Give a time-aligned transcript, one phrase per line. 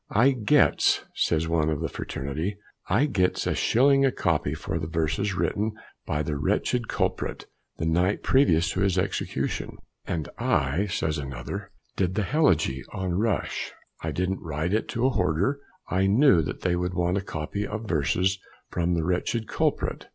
[0.09, 2.57] "I gets," says one of the fraternity,
[2.87, 5.73] "I gets a shilling a copy for the verses written
[6.07, 7.45] by the wretched culprit
[7.77, 9.77] the night previous to his execution."
[10.07, 13.73] "And I," says another, "did the helegy on Rush.
[14.01, 17.87] I didn't write it to horder; I knew that they would want a copy of
[17.87, 18.39] verses
[18.71, 20.07] from the wretched culprit.